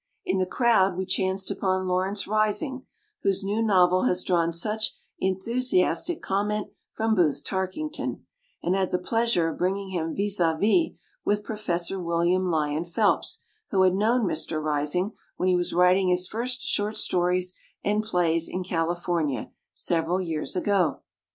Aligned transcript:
In 0.25 0.39
the 0.39 0.47
crowd 0.47 0.97
we 0.97 1.05
chanced 1.05 1.51
upon 1.51 1.87
Lawrence 1.87 2.25
Rising, 2.25 2.87
whose 3.21 3.43
new 3.43 3.61
novel 3.61 4.05
has 4.05 4.23
drawn 4.23 4.51
such 4.51 4.95
en 5.21 5.35
thusiastic 5.35 6.23
conmient 6.23 6.71
from 6.91 7.13
Booth 7.13 7.43
Tark 7.43 7.73
ington, 7.75 8.21
and 8.63 8.73
had 8.75 8.89
the 8.89 8.97
pleasure 8.97 9.47
of 9.49 9.59
bring 9.59 9.77
ing 9.77 9.89
him 9.89 10.15
vis 10.15 10.39
^ 10.39 10.59
vis 10.59 10.97
with 11.23 11.43
Professor 11.43 11.99
Wil 12.01 12.17
liam 12.25 12.49
Lyon 12.49 12.83
Phelps 12.83 13.41
who 13.69 13.83
had 13.83 13.93
known 13.93 14.25
Mr. 14.25 14.59
Rising 14.59 15.11
when 15.37 15.49
he 15.49 15.55
was 15.55 15.71
writing 15.71 16.07
his 16.09 16.25
first 16.25 16.63
short 16.63 16.97
stories 16.97 17.53
and 17.83 18.01
plays 18.01 18.49
in 18.49 18.63
California 18.63 19.51
several 19.75 20.19
years 20.19 20.55
ago. 20.55 21.01